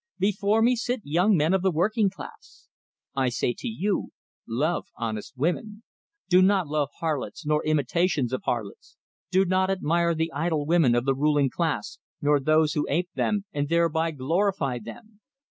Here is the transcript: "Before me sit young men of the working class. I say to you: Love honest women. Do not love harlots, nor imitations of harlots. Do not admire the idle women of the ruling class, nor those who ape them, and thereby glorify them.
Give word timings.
"Before 0.17 0.63
me 0.63 0.75
sit 0.75 1.01
young 1.03 1.37
men 1.37 1.53
of 1.53 1.61
the 1.61 1.69
working 1.69 2.09
class. 2.09 2.67
I 3.13 3.29
say 3.29 3.53
to 3.59 3.67
you: 3.67 4.09
Love 4.47 4.85
honest 4.97 5.37
women. 5.37 5.83
Do 6.27 6.41
not 6.41 6.65
love 6.67 6.89
harlots, 7.01 7.45
nor 7.45 7.63
imitations 7.67 8.33
of 8.33 8.41
harlots. 8.45 8.97
Do 9.29 9.45
not 9.45 9.69
admire 9.69 10.15
the 10.15 10.31
idle 10.33 10.65
women 10.65 10.95
of 10.95 11.05
the 11.05 11.13
ruling 11.13 11.51
class, 11.51 11.99
nor 12.19 12.39
those 12.39 12.73
who 12.73 12.87
ape 12.89 13.11
them, 13.13 13.45
and 13.53 13.69
thereby 13.69 14.09
glorify 14.09 14.79
them. 14.79 15.19